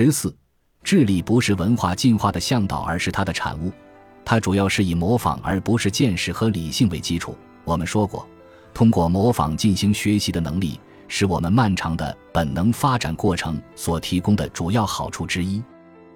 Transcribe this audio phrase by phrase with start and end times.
[0.00, 0.32] 十四，
[0.84, 3.72] 智力不是文化进化的向导，而是它的产物。
[4.24, 7.36] 它主要是以模仿而不是见识和理性为基础。
[7.64, 8.24] 我们说过，
[8.72, 15.60] 通过模仿进行学习的能力，是我们漫长的本能发展过程所提供的主要好处之一。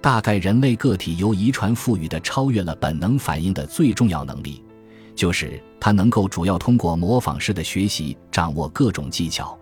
[0.00, 4.64] 大概人类个体由遗传赋予的超越了本能反应的最重要能力，
[5.14, 9.54] 就是它能够主要通过模仿式的学习掌握各种技巧。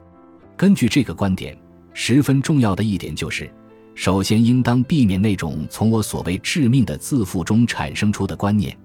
[0.56, 1.58] 根据这个观点，
[1.92, 3.52] 十分重要的一点就是，
[3.94, 8.76] 首先应当避免那种从我所谓致命的自负中产生出的观念，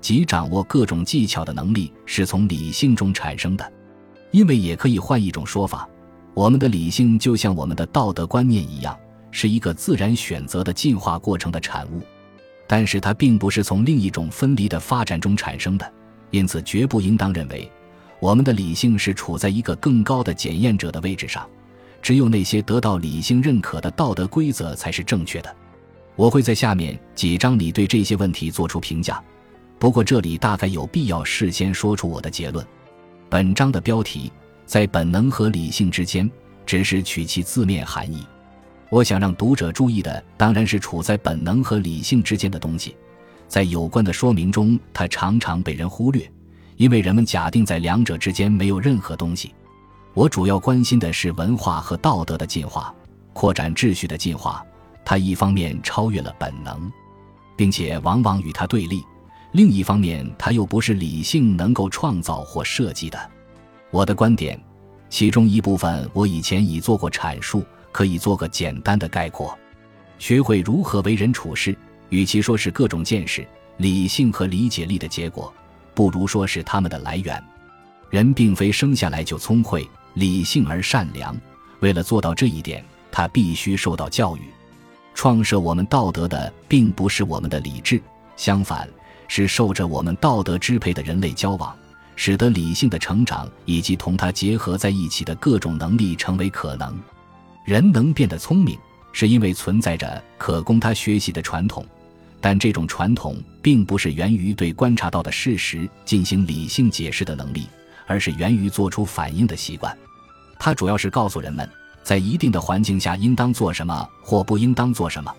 [0.00, 3.72] 即掌握各种技巧的能力是从理性中产生的。
[4.32, 5.88] 因为也可以换一种说法，
[6.34, 8.96] 我们的理性就像我们的道德观念一样。
[9.32, 12.00] 是一个自然选择的进化过程的产物，
[12.66, 15.92] 但是它并不是从另一种分离的发展中产生的，
[16.30, 17.70] 因此绝不应当认为
[18.18, 21.46] 我们的理性是处在一个更高的检验者的位置上。
[22.00, 25.56] 只有那些得到理性认可的道德规则才是正确的。
[26.14, 29.22] 我会在下面几章里对这些问题做出评价，
[29.78, 32.66] 不过这里大概有必要事先说出我的结论。
[33.28, 34.32] 本章的标题
[34.64, 36.30] 在本能和理性之间，
[36.64, 38.24] 只是取其字面含义。
[38.88, 42.96] 我想让读者注意的，当然是处在本能和理性之间的东西，
[43.48, 46.30] 在有关的说明中，它常常被人忽略，
[46.76, 49.52] 因为人们假定在两者之间没有任何东西。
[50.16, 52.92] 我主要关心的是文化和道德的进化、
[53.34, 54.64] 扩展秩序的进化。
[55.04, 56.90] 它一方面超越了本能，
[57.54, 59.02] 并且往往与它对立；
[59.52, 63.30] 另一方面，它又不是理性能够创造或设计的。
[63.90, 64.58] 我的观点，
[65.10, 67.62] 其中一部分我以前已做过阐述。
[67.92, 69.56] 可以做个简单的概括：
[70.18, 71.76] 学会如何为人处事，
[72.10, 73.46] 与其说是各种见识、
[73.78, 75.52] 理性和理解力的结果，
[75.94, 77.42] 不如说是他们的来源。
[78.10, 81.36] 人并非生下来就聪慧、理性而善良，
[81.80, 84.40] 为了做到这一点，他必须受到教育。
[85.14, 88.00] 创设我们道德的，并不是我们的理智，
[88.34, 88.88] 相反，
[89.28, 91.76] 是受着我们道德支配的人类交往，
[92.16, 96.98] 使得理性的成长以及同它结合在一起的各种能力成为可能。
[97.64, 98.78] 人能变得聪明，
[99.12, 101.84] 是因为存在着可供他学习的传统，
[102.40, 107.66] 但这种传统并不是源于对观察到的事实进行理性解释的能力，
[108.06, 109.94] 而是源于做出反应的习惯。
[110.58, 111.68] 它主要是告诉人们
[112.02, 115.32] 在一定的环境下应当做什么或不应当做什么，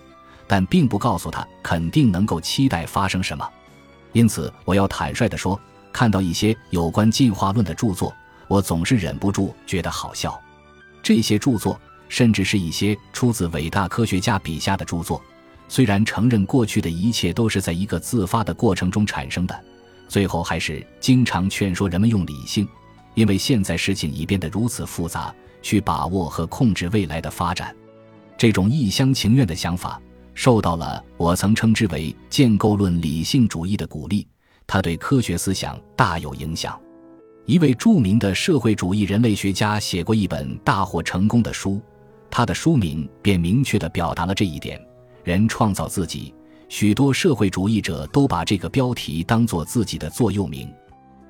[0.47, 3.47] 但并不告诉他肯定能够期待发生什么。
[4.13, 5.59] 因此，我要坦率地说，
[5.91, 8.13] 看到一些有关进化论的著作，
[8.47, 10.39] 我总是忍不住觉得好笑。
[11.01, 11.79] 这些著作。
[12.09, 15.21] 甚至是一些出自伟大科学家笔下的著作，
[15.67, 19.53] 虽然承认过去的一切都是在一个自发的过程中产生的，
[20.07, 22.65] 最后还是经常劝说人们用理性，
[23.17, 25.33] 因为现在事情已变得如此复杂，
[25.63, 27.75] 去把握和控制未来的发展。
[28.37, 29.99] 这种一厢情愿的想法
[30.35, 34.27] 受到了我曾称之为建构论理性主义的鼓励，
[34.67, 36.79] 它对科学思想大有影响。
[37.47, 41.81] 一位著名的社会主义人类学家写过一本大获成功的书。
[42.29, 44.79] 他的书名便明确地表达了这一点：
[45.23, 46.31] 人创造自己。
[46.69, 50.71] 许多社会主义者都把这个标题当做自己的座右铭。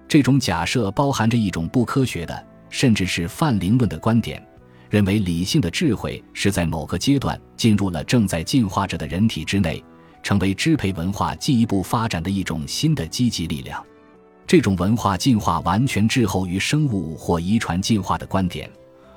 [0.07, 4.41] 这种假设包含着一种不科学的，甚至是泛灵论的观点，
[4.90, 9.84] 认为理性的智慧是在某个阶段进入了正在进化着的人体之内，
[10.23, 13.84] 成为支配文化进一步发展的一种新的积极力量。
[14.45, 18.72] 这种文化进化完全滞后于生物或遗传进化的观点。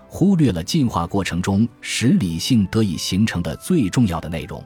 [0.09, 4.61] 忽略了进化过程中使理性得以形成的最重要的内容，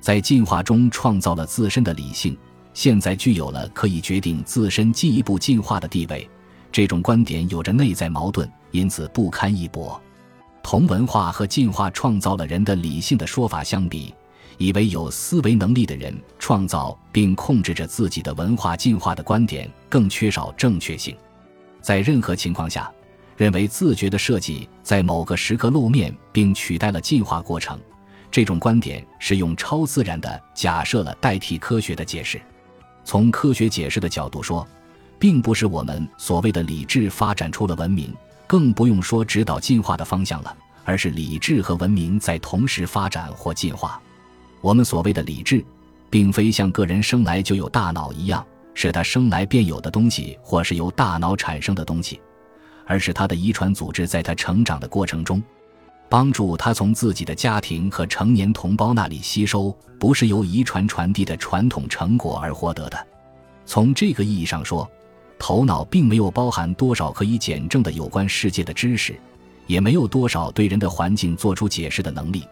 [0.00, 2.36] 在进化中创造了自身的理性，
[2.74, 6.28] 现在具有了可以决定自身进一步进化的地位。
[6.70, 10.00] 这种观点有着内在矛盾，因此不堪一驳。
[10.62, 14.14] 同文化和进化创造了人的理性的说法相比，
[14.58, 21.16] 以为有思维能力的人创造并控制着自己的文化进化的观点更缺少正确性。
[21.80, 22.90] 在任何情况下。
[23.34, 27.80] 认为自觉的设计在某个时刻露面并取代了进化过程，
[28.30, 32.40] 这种观点是用超自然的假设了代替科学的解释。
[33.04, 34.66] 从科学解释的角度说，
[35.18, 38.14] 并不是我们所谓的理智发展出了文明，
[38.46, 44.00] 更不用说指导进化的方向了，而是理智和文明在同时发展或进化。
[44.60, 45.64] 我们所谓的理智，
[46.08, 48.44] 并非像个人生来就有大脑一样，
[48.74, 52.20] 是他生来便有的东西，或是由大脑产生的东西。
[52.84, 55.40] 而是他的遗传组织在他成长的过程中，
[56.12, 63.06] 帮助他从自己的家庭和成年同胞那里吸收，不是由遗传传递的传统成果而获得的。
[63.64, 64.86] 从这个意义上说，
[65.38, 69.18] 头脑并没有包含多少可以检证的有关世界的知识，
[69.66, 72.46] 也没有多少对人的环境做出解释的能力，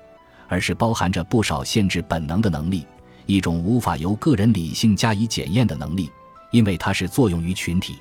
[0.49, 2.87] 而是包含着不少限制本能的能力，
[3.27, 6.11] 一种无法由个人理性加以检验的能力，
[6.51, 7.99] 因为它是作用于群体。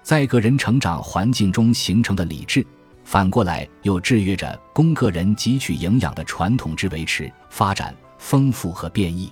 [0.00, 2.64] 在个人成长环境中形成的理智，
[3.12, 9.30] 反过来又制约着供个人汲取营养的传统之维持、发展、丰富和变异。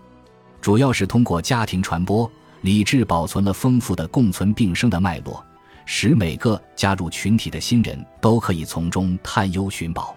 [0.60, 2.30] 主要是通过家庭传播，
[2.60, 5.42] 理智保存了丰富的共存并生的脉络，
[5.86, 10.14] 使每个加入群体的新人都可以从中探幽寻宝。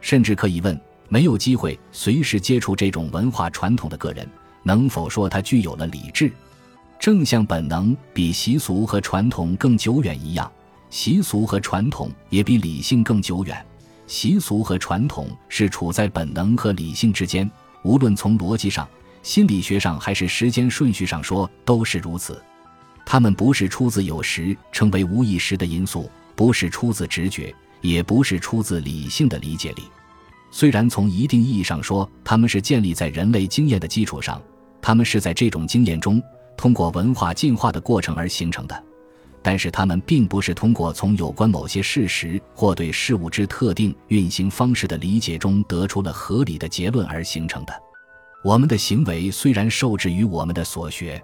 [0.00, 0.80] 甚至可以问：
[1.10, 4.26] 没有机会随时接触这种文化传统的个人，
[4.62, 6.32] 能否说他具有了理智？
[6.98, 10.50] 正像本能比习俗和传统更久远一样，
[10.94, 13.66] 习俗和传统也比理性更久远。
[14.06, 17.50] 习俗和传统是处在本能和理性之间，
[17.82, 18.88] 无论从逻辑上、
[19.20, 22.40] 心理学上还是时间顺序上说，都是如此。
[23.04, 29.82] 它们不是出自有时成为无意识的因素，不是出自直觉，也不是出自理性的理解力。
[30.52, 34.40] 虽然从一定意义上说，它们是建立在人类经验的基础上，
[34.80, 36.22] 它们是在这种经验中。
[36.56, 38.84] 通过文化进化的过程而形成的，
[39.44, 47.74] 但是他们并不是通过从有关某些事实或对事物之特定运行方式的理解中得出了合理的结论而形成的。
[48.42, 51.22] 我们的行为虽然受制于我们的所学，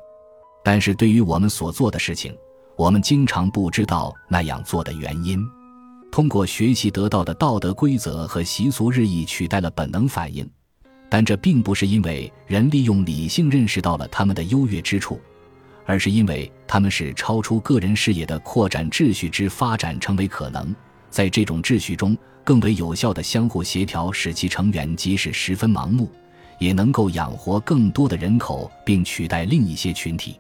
[0.62, 2.36] 但是对于我们所做的事情，
[2.76, 5.42] 我们经常不知道那样做的原因。
[6.12, 10.46] 通过学习得到的道德规则和习俗日益取代了本能反应。
[11.08, 15.20] 但这并不是因为人利用理性认识到了他们的优越之处，
[15.90, 20.72] 而是因为他们使超出个人视野的扩展秩序之发展成为可能。
[21.10, 26.08] 在这种秩序中，更为有效的相互协调，使其成员即使十分盲目，
[26.60, 30.39] 也能够养活更多的人口，并取代另一些群体。